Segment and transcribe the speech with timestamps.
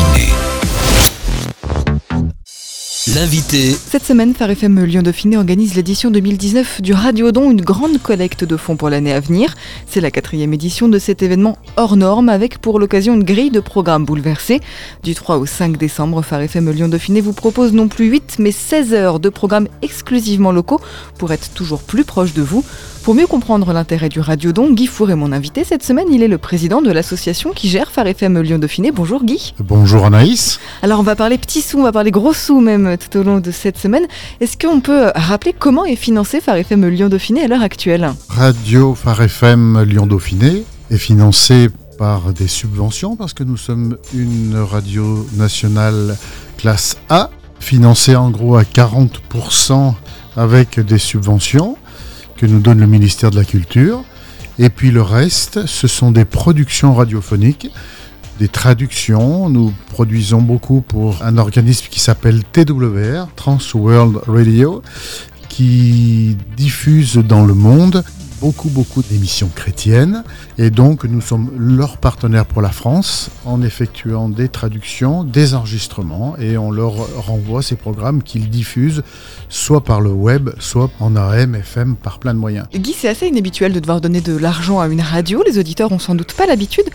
[0.00, 0.32] Dauphiné.
[3.14, 3.72] L'invité.
[3.72, 8.56] Cette semaine, Phare FM Lyon Dauphiné organise l'édition 2019 du Radiodon, une grande collecte de
[8.56, 9.54] fonds pour l'année à venir.
[9.86, 13.60] C'est la quatrième édition de cet événement hors norme avec pour l'occasion une grille de
[13.60, 14.60] programmes bouleversée.
[15.02, 18.52] Du 3 au 5 décembre, Phare FM Lyon Dauphiné vous propose non plus 8 mais
[18.52, 20.80] 16 heures de programmes exclusivement locaux
[21.18, 22.64] pour être toujours plus proche de vous.
[23.10, 25.64] Pour mieux comprendre l'intérêt du Radiodon, Guy Four est mon invité.
[25.64, 28.92] Cette semaine, il est le président de l'association qui gère Phare FM Lyon Dauphiné.
[28.92, 29.52] Bonjour Guy.
[29.58, 30.60] Bonjour Anaïs.
[30.80, 33.40] Alors on va parler petits sous, on va parler gros sous même tout au long
[33.40, 34.04] de cette semaine.
[34.40, 38.12] Est-ce qu'on peut rappeler comment est financé Phare FM Lyon Dauphiné à l'heure actuelle?
[38.28, 41.66] Radio Phare FM Lyon Dauphiné est financé
[41.98, 46.16] par des subventions parce que nous sommes une radio nationale
[46.58, 49.94] classe A, financée en gros à 40%
[50.36, 51.76] avec des subventions
[52.40, 54.02] que nous donne le ministère de la Culture.
[54.58, 57.70] Et puis le reste, ce sont des productions radiophoniques,
[58.38, 59.50] des traductions.
[59.50, 64.80] Nous produisons beaucoup pour un organisme qui s'appelle TWR, Trans World Radio,
[65.50, 68.02] qui diffuse dans le monde
[68.40, 70.24] beaucoup, beaucoup d'émissions chrétiennes.
[70.58, 76.36] Et donc, nous sommes leur partenaire pour la France en effectuant des traductions, des enregistrements,
[76.38, 76.94] et on leur
[77.26, 79.02] renvoie ces programmes qu'ils diffusent
[79.48, 82.66] soit par le web, soit en AM, FM, par plein de moyens.
[82.74, 85.42] Guy, c'est assez inhabituel de devoir donner de l'argent à une radio.
[85.46, 86.86] Les auditeurs ont sans doute pas l'habitude.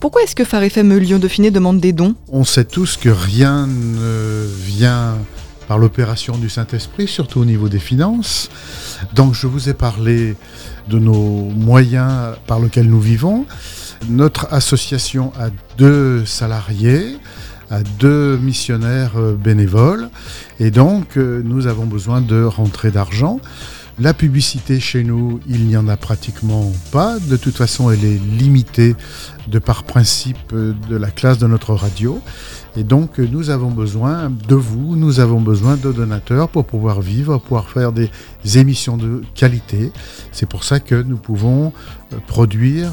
[0.00, 2.14] Pourquoi est-ce que Phare FM Lyon Dauphiné demande des dons?
[2.28, 5.16] On sait tous que rien ne vient
[5.66, 8.48] par l'opération du Saint-Esprit, surtout au niveau des finances.
[9.14, 10.34] Donc je vous ai parlé
[10.88, 13.46] de nos moyens par lesquels nous vivons.
[14.08, 17.18] Notre association a deux salariés,
[17.70, 20.08] a deux missionnaires euh, bénévoles,
[20.60, 23.40] et donc euh, nous avons besoin de rentrer d'argent.
[24.00, 27.18] La publicité chez nous, il n'y en a pratiquement pas.
[27.18, 28.94] De toute façon, elle est limitée
[29.48, 32.20] de par principe euh, de la classe de notre radio.
[32.76, 37.38] Et donc, nous avons besoin de vous, nous avons besoin de donateurs pour pouvoir vivre,
[37.38, 38.10] pouvoir faire des
[38.54, 39.90] émissions de qualité.
[40.30, 41.72] C'est pour ça que nous pouvons
[42.28, 42.92] produire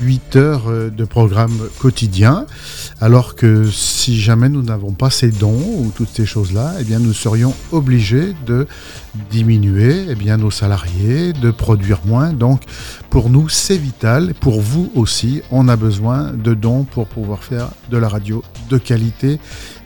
[0.00, 2.46] 8 heures euh, de programme quotidien,
[3.00, 6.98] alors que si jamais nous n'avons pas ces dons ou toutes ces choses-là, eh bien
[6.98, 8.66] nous serions obligés de
[9.30, 12.32] diminuer eh bien, nos salariés, de produire moins.
[12.32, 12.62] Donc
[13.10, 14.34] pour nous, c'est vital.
[14.34, 18.78] Pour vous aussi, on a besoin de dons pour pouvoir faire de la radio de
[18.78, 19.40] qualité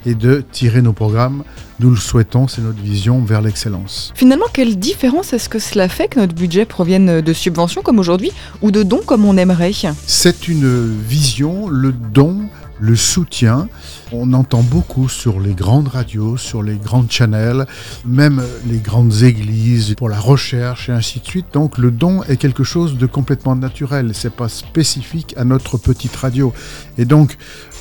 [0.07, 1.45] et de tirer nos programmes.
[1.81, 4.13] Nous le souhaitons, c'est notre vision vers l'excellence.
[4.15, 8.31] Finalement, quelle différence est-ce que cela fait que notre budget provienne de subventions comme aujourd'hui
[8.63, 9.73] ou de dons comme on aimerait?
[10.07, 12.49] C'est une vision, le don
[12.81, 13.69] le soutien.
[14.13, 17.67] On entend beaucoup sur les grandes radios, sur les grandes channels,
[18.05, 21.47] même les grandes églises pour la recherche et ainsi de suite.
[21.53, 24.11] Donc le don est quelque chose de complètement naturel.
[24.15, 26.53] C'est pas spécifique à notre petite radio.
[26.99, 27.37] Et donc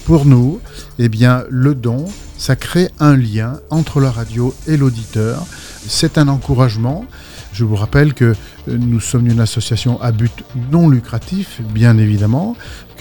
[0.06, 0.60] pour nous,
[1.00, 2.06] eh bien le don,
[2.38, 5.46] ça crée un lien entre la radio et l'auditeur.
[5.88, 7.06] C'est un encouragement.
[7.54, 8.36] Je vous rappelle que
[8.68, 12.56] nous sommes une association à but non lucratif, bien évidemment,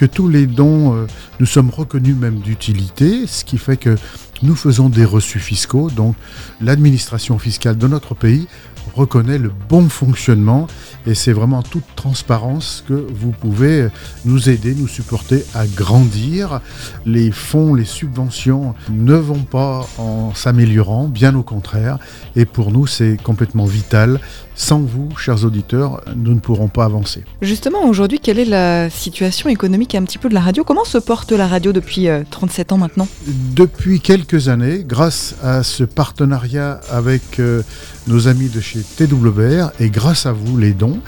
[0.07, 1.07] tous les dons, euh,
[1.41, 3.97] nous sommes reconnus même d'utilité, ce qui fait que
[4.43, 5.91] nous faisons des reçus fiscaux.
[5.91, 6.17] Donc
[6.61, 8.47] l'administration fiscale de notre pays
[8.95, 10.67] reconnaît le bon fonctionnement
[11.07, 13.89] et c'est vraiment toute transparence que vous pouvez
[14.25, 16.61] nous aider, nous supporter à grandir.
[17.07, 21.99] Les fonds, les subventions ne vont pas en s'améliorant, bien au contraire.
[22.37, 24.21] Et pour nous, c'est complètement vital.
[24.55, 27.25] Sans vous, chers auditeurs, nous ne pourrons pas avancer.
[27.41, 30.63] Justement, aujourd'hui, quelle est la situation économique un petit peu de la radio?
[30.63, 33.09] Comment se porte la radio depuis 37 euh, ans maintenant?
[33.57, 37.63] Depuis quelques années, grâce à ce partenariat avec euh,
[38.09, 41.01] nos amis de chez TWR et grâce à vous, les dons,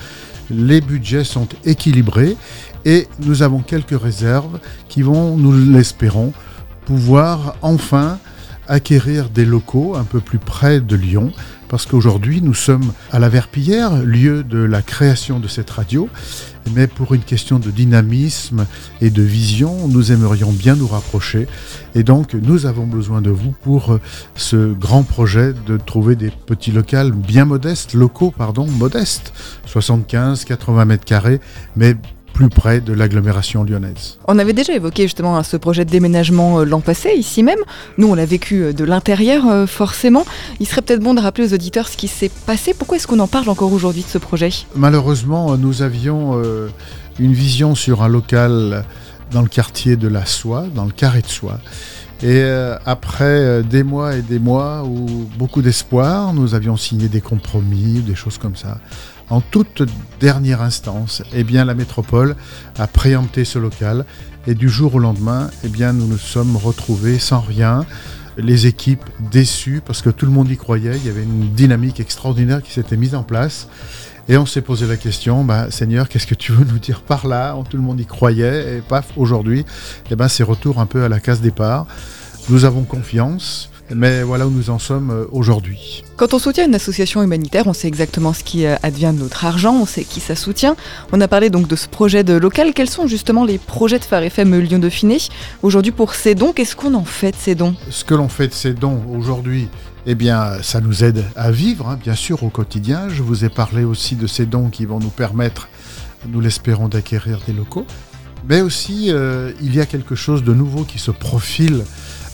[0.50, 2.37] les budgets sont équilibrés
[2.87, 6.33] et nous avons quelques réserves qui vont, nous l'espérons,
[6.87, 8.19] pouvoir enfin
[8.69, 11.33] acquérir des locaux un peu plus près de Lyon,
[11.75, 16.09] parce qu'aujourd'hui nous sommes à la Verpillière, lieu de la création de cette radio,
[16.73, 18.69] mais pour une question de dynamisme
[19.01, 21.48] et de vision, nous aimerions bien nous rapprocher,
[21.97, 23.98] et donc nous avons besoin de vous pour
[24.37, 29.33] ce grand projet de trouver des petits locaux bien modestes, locaux pardon, modestes,
[29.66, 31.41] 75-80 mètres carrés,
[31.75, 31.97] mais
[32.34, 34.19] plus près de l'agglomération lyonnaise.
[34.27, 37.60] On avait déjà évoqué justement ce projet de déménagement euh, l'an passé, ici même.
[37.97, 40.27] Nous, on l'a vécu euh, de l'intérieur, euh, forcément.
[40.59, 42.75] Il serait peut-être bon de rappeler aux auditeurs ce qui s'est passé.
[42.75, 44.51] Pourquoi est-ce qu'on en parle encore aujourd'hui de ce projet?
[44.75, 46.42] Malheureusement, nous avions
[47.21, 48.84] une vision sur un local
[49.31, 51.60] dans le quartier de la Soie, dans le carré de Soie.
[52.22, 52.42] Et
[52.84, 58.15] après des mois et des mois où beaucoup d'espoir, nous avions signé des compromis, des
[58.16, 58.78] choses comme ça.
[59.30, 59.82] En toute
[60.21, 62.36] dernière instance, eh bien, la métropole
[62.78, 64.04] a préempté ce local
[64.47, 67.86] et du jour au lendemain, eh bien, nous nous sommes retrouvés sans rien.
[68.36, 70.97] Les équipes déçues parce que tout le monde y croyait.
[70.97, 73.68] Il y avait une dynamique extraordinaire qui s'était mise en place.
[74.28, 77.26] Et on s'est posé la question, bah, Seigneur, qu'est-ce que tu veux nous dire par
[77.26, 77.56] là?
[77.68, 79.65] Tout le monde y croyait, et paf, aujourd'hui,
[80.10, 81.86] eh ben, c'est retour un peu à la case départ.
[82.48, 86.04] Nous avons confiance, mais voilà où nous en sommes euh, aujourd'hui.
[86.16, 89.45] Quand on soutient une association humanitaire, on sait exactement ce qui euh, advient de notre
[89.45, 90.77] argent, on sait qui ça soutient.
[91.13, 92.72] On a parlé donc de ce projet de local.
[92.75, 95.19] Quels sont justement les projets de Phare FM Lyon Dauphiné
[95.63, 96.53] aujourd'hui pour ces dons?
[96.53, 97.75] Qu'est-ce qu'on en fait de ces dons?
[97.91, 99.69] Ce que l'on fait de ces dons aujourd'hui,
[100.07, 103.09] eh bien, ça nous aide à vivre, hein, bien sûr, au quotidien.
[103.09, 105.69] Je vous ai parlé aussi de ces dons qui vont nous permettre,
[106.28, 107.86] nous l'espérons, d'acquérir des locaux.
[108.48, 111.84] Mais aussi, euh, il y a quelque chose de nouveau qui se profile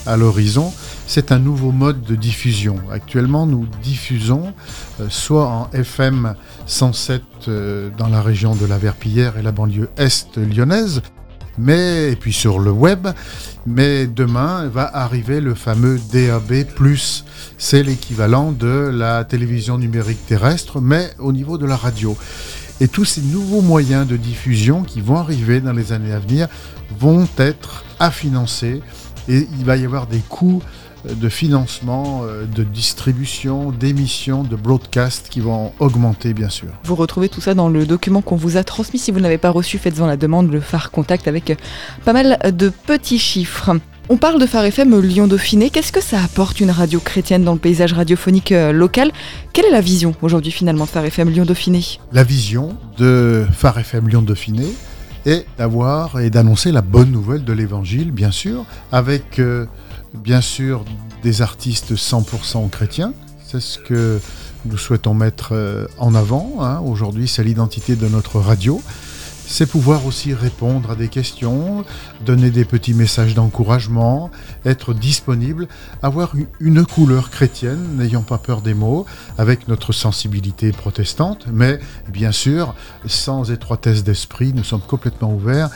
[0.06, 0.72] à l'horizon.
[1.06, 2.76] C'est un nouveau mode de diffusion.
[2.90, 4.52] Actuellement, nous diffusons
[5.00, 6.34] euh, soit en FM
[6.66, 11.02] 107 euh, dans la région de la Verpillière et la banlieue est lyonnaise,
[11.58, 13.08] mais et puis sur le web.
[13.66, 16.64] Mais demain va arriver le fameux DAB+.
[17.58, 22.16] C'est l'équivalent de la télévision numérique terrestre, mais au niveau de la radio.
[22.82, 26.48] Et tous ces nouveaux moyens de diffusion qui vont arriver dans les années à venir
[26.98, 28.80] vont être à financer
[29.28, 30.62] et il va y avoir des coûts
[31.08, 36.68] de financement, euh, de distribution, d'émissions, de broadcast qui vont augmenter bien sûr.
[36.84, 38.98] Vous retrouvez tout ça dans le document qu'on vous a transmis.
[38.98, 41.56] Si vous ne l'avez pas reçu, faites-en la demande, le phare contact avec
[42.04, 43.72] pas mal de petits chiffres.
[44.12, 45.70] On parle de Phare FM Lyon-Dauphiné.
[45.70, 49.12] Qu'est-ce que ça apporte une radio chrétienne dans le paysage radiophonique euh, local?
[49.52, 51.80] Quelle est la vision aujourd'hui finalement de Phare FM Lyon-Dauphiné
[52.12, 54.66] La vision de Phare FM Lyon-Dauphiné
[55.26, 59.66] est d'avoir et d'annoncer la bonne nouvelle de l'évangile, bien sûr, avec euh,
[60.14, 60.84] bien sûr
[61.22, 63.12] des artistes 100% chrétiens.
[63.44, 64.20] C'est ce que
[64.66, 66.56] nous souhaitons mettre euh, en avant.
[66.60, 66.80] Hein.
[66.80, 68.80] Aujourd'hui, c'est l'identité de notre radio
[69.50, 71.84] c'est pouvoir aussi répondre à des questions,
[72.24, 74.30] donner des petits messages d'encouragement,
[74.64, 75.66] être disponible,
[76.02, 79.06] avoir une couleur chrétienne, n'ayant pas peur des mots,
[79.38, 82.76] avec notre sensibilité protestante, mais bien sûr,
[83.06, 85.68] sans étroitesse d'esprit, nous sommes complètement ouverts.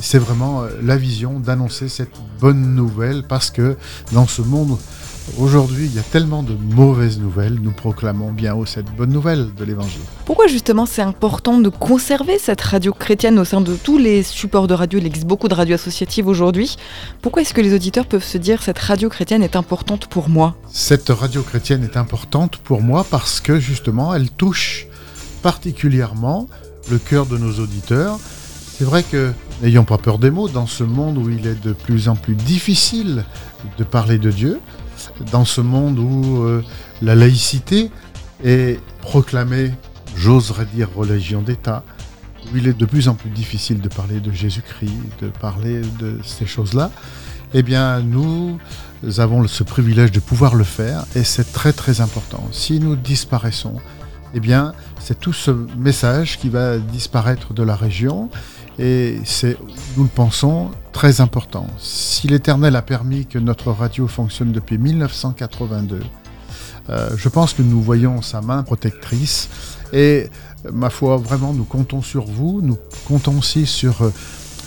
[0.00, 3.76] C'est vraiment euh, la vision d'annoncer cette bonne nouvelle parce que
[4.10, 4.76] dans ce monde
[5.38, 9.54] Aujourd'hui, il y a tellement de mauvaises nouvelles, nous proclamons bien haut cette bonne nouvelle
[9.56, 10.02] de l'Évangile.
[10.24, 14.66] Pourquoi justement c'est important de conserver cette radio chrétienne au sein de tous les supports
[14.66, 14.98] de radio?
[14.98, 16.76] Il existe beaucoup de radios associatives aujourd'hui.
[17.22, 20.56] Pourquoi est-ce que les auditeurs peuvent se dire cette radio chrétienne est importante pour moi?
[20.70, 24.86] Cette radio chrétienne est importante pour moi parce que justement elle touche
[25.40, 26.48] particulièrement
[26.90, 28.18] le cœur de nos auditeurs.
[28.76, 29.32] C'est vrai que,
[29.62, 32.34] n'ayons pas peur des mots, dans ce monde où il est de plus en plus
[32.34, 33.24] difficile
[33.78, 34.60] de parler de Dieu,
[35.30, 36.62] dans ce monde où euh,
[37.00, 37.90] la laïcité
[38.44, 39.72] est proclamée,
[40.16, 41.84] j'oserais dire religion d'État,
[42.46, 46.18] où il est de plus en plus difficile de parler de Jésus-Christ, de parler de
[46.24, 46.90] ces choses-là,
[47.54, 48.58] eh bien nous
[49.18, 52.48] avons ce privilège de pouvoir le faire et c'est très très important.
[52.52, 53.76] Si nous disparaissons,
[54.34, 58.30] eh bien c'est tout ce message qui va disparaître de la région
[58.78, 59.56] et c'est,
[59.96, 61.66] nous le pensons, très important.
[61.78, 66.00] Si l'Éternel a permis que notre radio fonctionne depuis 1982,
[66.90, 69.48] euh, je pense que nous voyons sa main protectrice
[69.92, 70.28] et
[70.72, 74.12] ma foi, vraiment, nous comptons sur vous, nous comptons aussi sur euh,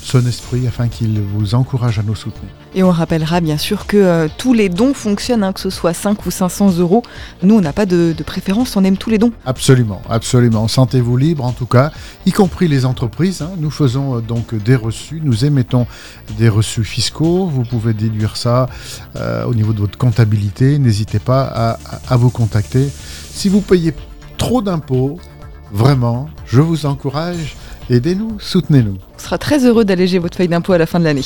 [0.05, 2.49] son esprit afin qu'il vous encourage à nous soutenir.
[2.75, 5.93] Et on rappellera bien sûr que euh, tous les dons fonctionnent, hein, que ce soit
[5.93, 7.01] 5 ou 500 euros.
[7.41, 9.31] Nous, on n'a pas de, préférence, on aime tous les dons.
[9.45, 10.67] Absolument, absolument.
[10.67, 11.91] Sentez-vous libre en tout cas,
[12.27, 13.41] y compris les entreprises.
[13.41, 13.51] Hein.
[13.57, 15.87] Nous faisons euh, donc des reçus, nous émettons
[16.37, 17.47] des reçus fiscaux.
[17.47, 18.69] Vous pouvez déduire ça
[19.15, 20.77] euh, au niveau de votre comptabilité.
[20.77, 22.89] N'hésitez pas à vous contacter.
[23.31, 23.93] Si vous payez
[24.37, 25.19] trop d'impôts,
[25.71, 27.55] vraiment, je vous encourage
[27.89, 28.97] Aidez-nous, soutenez-nous.
[29.15, 31.21] On sera très heureux d'alléger votre feuille d'impôt à la fin de l'année.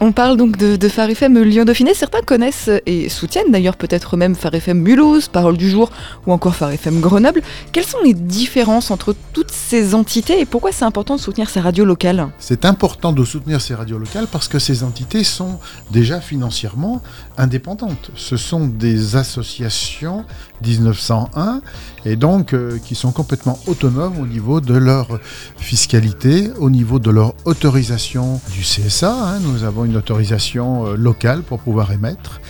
[0.00, 1.94] On parle donc de, de Phare FM Lyon-Dauphiné.
[1.94, 5.90] Certains connaissent et soutiennent d'ailleurs peut-être même Phare FM Mulhouse, Parole du Jour
[6.26, 7.42] ou encore Phare FM Grenoble.
[7.72, 11.60] Quelles sont les différences entre toutes ces entités et pourquoi c'est important de soutenir ces
[11.60, 12.28] radios locales?
[12.38, 15.60] C'est important de soutenir ces radios locales parce que ces entités sont
[15.92, 17.00] déjà financièrement
[17.38, 18.10] indépendantes.
[18.16, 20.24] Ce sont des associations
[20.66, 21.60] 1901
[22.04, 25.20] et donc euh, qui sont complètement autonomes au niveau de leur
[25.56, 29.12] fiscalité, au niveau de leur autorisation du CSA.
[29.12, 29.40] Hein.
[29.84, 32.40] Une autorisation euh, locale pour pouvoir émettre.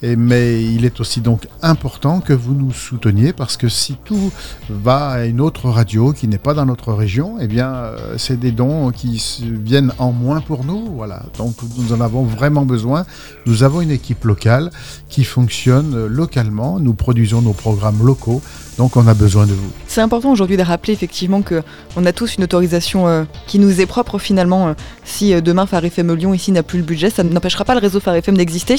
[0.00, 4.30] Et, mais il est aussi donc important que vous nous souteniez parce que si tout
[4.70, 8.38] va à une autre radio qui n'est pas dans notre région, eh bien, euh, c'est
[8.38, 10.86] des dons qui viennent en moins pour nous.
[10.94, 11.24] Voilà.
[11.36, 13.06] Donc, nous en avons vraiment besoin.
[13.46, 14.70] Nous avons une équipe locale
[15.08, 16.78] qui fonctionne localement.
[16.78, 18.40] Nous produisons nos programmes locaux
[18.78, 19.70] Donc on a besoin de vous.
[19.88, 21.62] C'est important aujourd'hui de rappeler effectivement que
[21.96, 24.68] on a tous une autorisation euh, qui nous est propre finalement.
[24.68, 24.72] Euh,
[25.04, 27.80] si euh, demain Phare FM Lyon ici n'a plus le budget, ça n'empêchera pas le
[27.80, 28.76] réseau Phare FM d'exister.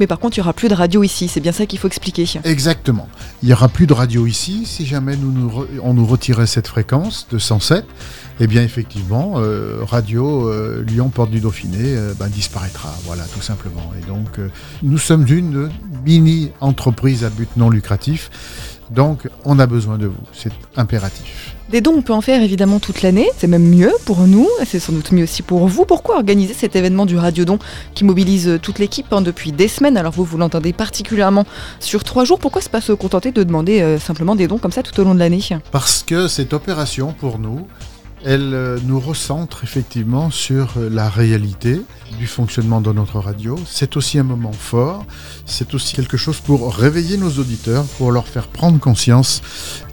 [0.00, 1.28] Mais par contre, il n'y aura plus de radio ici.
[1.28, 2.26] C'est bien ça qu'il faut expliquer.
[2.44, 3.08] Exactement.
[3.42, 7.26] Il n'y aura plus de radio ici si jamais nous, on nous retirait cette fréquence
[7.30, 7.84] de 107.
[8.40, 9.34] Eh bien effectivement,
[9.82, 10.50] radio
[10.82, 12.94] Lyon Porte du Dauphiné ben, disparaîtra.
[13.04, 13.92] Voilà, tout simplement.
[14.00, 14.40] Et donc
[14.82, 15.68] nous sommes une
[16.06, 18.30] mini entreprise à but non lucratif
[18.94, 21.54] donc, on a besoin de vous, c'est impératif.
[21.70, 24.78] Des dons, on peut en faire évidemment toute l'année, c'est même mieux pour nous, c'est
[24.78, 25.86] sans doute mieux aussi pour vous.
[25.86, 27.58] Pourquoi organiser cet événement du Radiodon
[27.94, 29.96] qui mobilise toute l'équipe hein, depuis des semaines?
[29.96, 31.46] Alors vous, vous l'entendez particulièrement
[31.80, 34.72] sur trois jours, pourquoi se pas se contenter de demander euh, simplement des dons comme
[34.72, 35.40] ça tout au long de l'année?
[35.70, 37.66] Parce que cette opération, pour nous,
[38.24, 41.82] elle euh, nous recentre effectivement sur euh, la réalité
[42.18, 43.58] du fonctionnement de notre radio.
[43.66, 45.04] C'est aussi un moment fort,
[45.46, 49.42] c'est aussi quelque chose pour réveiller nos auditeurs, pour leur faire prendre conscience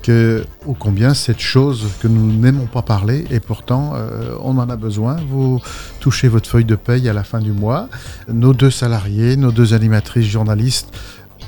[0.03, 4.69] que, ô combien, cette chose que nous n'aimons pas parler, et pourtant euh, on en
[4.69, 5.17] a besoin.
[5.27, 5.62] Vous
[6.00, 7.89] touchez votre feuille de paye à la fin du mois.
[8.31, 10.93] Nos deux salariés, nos deux animatrices journalistes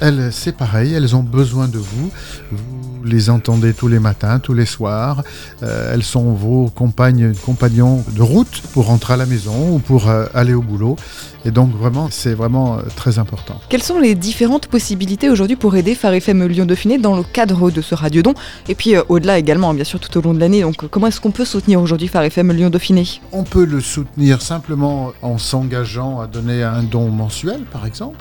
[0.01, 2.11] elles, c'est pareil, elles ont besoin de vous.
[2.51, 5.23] Vous les entendez tous les matins, tous les soirs.
[5.63, 10.09] Euh, elles sont vos compagnes, compagnons de route pour rentrer à la maison ou pour
[10.09, 10.95] euh, aller au boulot.
[11.43, 13.59] Et donc vraiment, c'est vraiment euh, très important.
[13.69, 17.71] Quelles sont les différentes possibilités aujourd'hui pour aider Phare FM Lyon Dauphiné dans le cadre
[17.71, 18.33] de ce radiodon?
[18.69, 20.61] Et puis au-delà également, bien sûr, tout au long de l'année.
[20.61, 23.07] Donc comment est-ce qu'on peut soutenir aujourd'hui Phare FM Lyon Dauphiné?
[23.31, 28.17] On peut le soutenir simplement en s'engageant à donner un don mensuel, par exemple.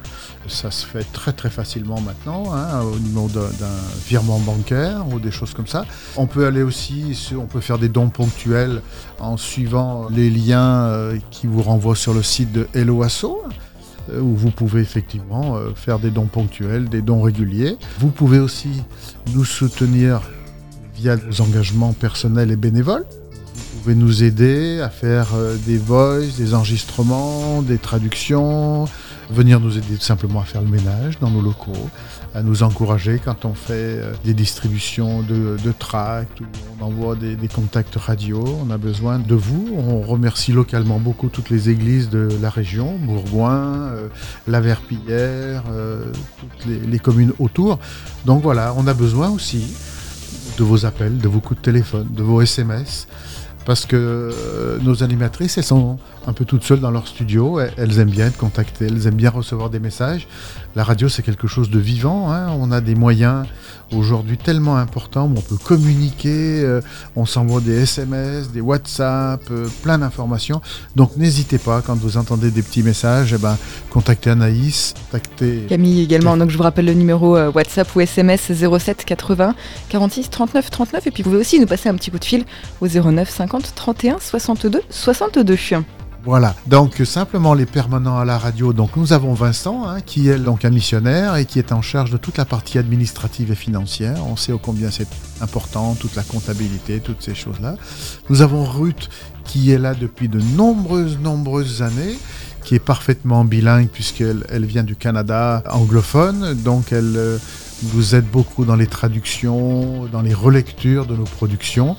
[0.48, 3.68] Ça se fait très très facilement maintenant, hein, au niveau d'un
[4.06, 5.84] virement bancaire ou des choses comme ça.
[6.16, 8.82] On peut aller aussi, on peut faire des dons ponctuels
[9.18, 13.42] en suivant les liens euh, qui vous renvoient sur le site de Hello Asso
[14.10, 17.76] euh, où vous pouvez effectivement euh, faire des dons ponctuels, des dons réguliers.
[17.98, 18.82] Vous pouvez aussi
[19.34, 20.22] nous soutenir
[20.96, 23.04] via vos engagements personnels et bénévoles.
[23.54, 25.28] Vous pouvez nous aider à faire
[25.66, 28.86] des voices, des enregistrements, des traductions,
[29.30, 31.88] venir nous aider tout simplement à faire le ménage dans nos locaux,
[32.34, 36.44] à nous encourager quand on fait euh, des distributions de, tracts ou
[36.78, 38.44] on envoie des, contacts radio.
[38.66, 39.74] On a besoin de vous.
[39.76, 44.08] On remercie localement beaucoup toutes les églises de la région, Bourgoin, euh,
[44.46, 46.04] La Verpillière, euh,
[46.38, 47.78] toutes les, les communes autour.
[48.26, 49.74] Donc voilà, on a besoin aussi
[50.58, 53.06] de vos appels, de vos coups de téléphone, de vos SMS
[53.64, 54.30] parce que
[54.82, 57.60] nos animatrices, elles sont un peu toutes seules dans leur studio.
[57.60, 60.26] Elles aiment bien être contactées, elles aiment bien recevoir des messages.
[60.76, 62.32] La radio, c'est quelque chose de vivant.
[62.32, 62.48] Hein.
[62.58, 63.46] On a des moyens
[63.92, 66.80] aujourd'hui tellement importants où on peut communiquer, euh,
[67.16, 70.60] on s'envoie des SMS, des WhatsApp, euh, plein d'informations.
[70.94, 73.56] Donc n'hésitez pas, quand vous entendez des petits messages, eh ben,
[73.90, 75.66] contactez Anaïs, contactez...
[75.68, 76.36] Camille également.
[76.36, 79.54] Donc je vous rappelle le numéro euh, WhatsApp ou SMS 07 80
[79.88, 81.06] 46 39 39.
[81.06, 82.44] Et puis vous pouvez aussi nous passer un petit coup de fil
[82.80, 85.56] au 09 50 31 62 62.
[86.22, 88.74] Voilà, donc simplement les permanents à la radio.
[88.74, 92.10] Donc nous avons Vincent, hein, qui est donc un missionnaire et qui est en charge
[92.10, 94.16] de toute la partie administrative et financière.
[94.30, 95.08] On sait au combien c'est
[95.40, 97.76] important, toute la comptabilité, toutes ces choses-là.
[98.28, 99.08] Nous avons Ruth,
[99.44, 102.18] qui est là depuis de nombreuses, nombreuses années
[102.64, 107.38] qui est parfaitement bilingue puisqu'elle elle vient du Canada anglophone, donc elle euh,
[107.94, 111.96] nous aide beaucoup dans les traductions, dans les relectures de nos productions.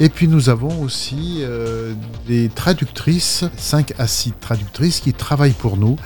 [0.00, 1.94] Et puis nous avons aussi euh,
[2.26, 5.96] des traductrices, 5 à 6 traductrices qui travaillent pour nous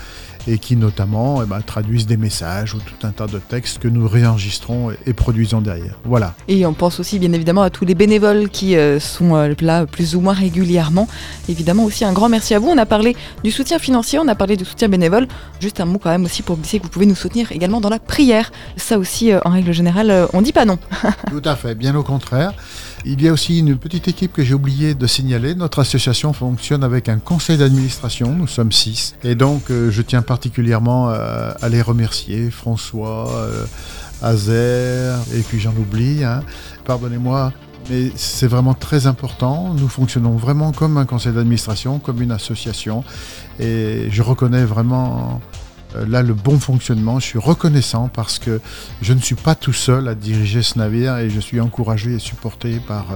[0.46, 3.88] et qui notamment eh ben, traduisent des messages ou tout un tas de textes que
[3.88, 5.98] nous réenregistrons et, produisons derrière.
[6.04, 6.34] Voilà.
[6.48, 9.86] Et on pense aussi bien évidemment à tous les bénévoles qui euh, sont euh, là
[9.86, 11.08] plus ou moins régulièrement.
[11.48, 12.68] Évidemment aussi un grand merci à vous.
[12.68, 15.26] On a parlé du soutien financier, on a parlé du soutien bénévole.
[15.60, 17.88] Juste un mot quand même aussi pour glisser que vous pouvez nous soutenir également dans
[17.88, 18.52] la prière.
[18.76, 20.78] Ça aussi, euh, en règle générale, on dit pas non.
[21.30, 22.52] tout à fait, bien au contraire.
[23.04, 25.54] Il y a aussi une petite équipe que j'ai oublié de signaler.
[25.54, 28.32] Notre association fonctionne avec un conseil d'administration.
[28.32, 29.14] Nous sommes six.
[29.22, 33.64] Et donc, je tiens par particulièrement euh, à les remercier, François, euh,
[34.20, 36.42] Azer, et puis j'en oublie, hein.
[36.84, 37.54] pardonnez-moi,
[37.88, 39.72] mais c'est vraiment très important.
[39.72, 43.02] Nous fonctionnons vraiment comme un conseil d'administration, comme une association,
[43.58, 45.40] et je reconnais vraiment
[45.96, 47.18] euh, là le bon fonctionnement.
[47.18, 48.60] Je suis reconnaissant parce que
[49.00, 52.18] je ne suis pas tout seul à diriger ce navire et je suis encouragé et
[52.18, 53.06] supporté par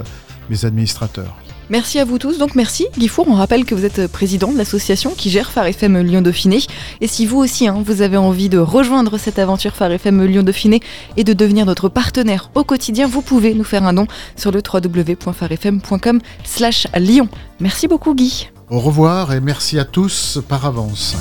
[0.49, 1.37] mes administrateurs.
[1.71, 2.39] Merci à vous tous.
[2.39, 3.29] Donc merci Guy Four.
[3.29, 6.59] On rappelle que vous êtes président de l'association qui gère Phare FM Lyon Dauphiné.
[7.01, 10.43] Et si vous aussi, hein, vous avez envie de rejoindre cette aventure Phare FM Lyon
[10.43, 10.81] Dauphiné
[11.17, 14.61] et de devenir notre partenaire au quotidien, vous pouvez nous faire un don sur le
[14.61, 17.29] www.farfm.com slash Lyon.
[17.61, 18.49] Merci beaucoup Guy.
[18.69, 21.17] Au revoir et merci à tous par avance.